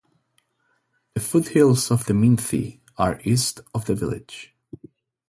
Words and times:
The 1.13 1.19
foothills 1.19 1.91
of 1.91 2.07
the 2.07 2.13
Minthi 2.13 2.79
are 2.97 3.21
east 3.23 3.59
of 3.71 3.85
the 3.85 3.93
village. 3.93 4.51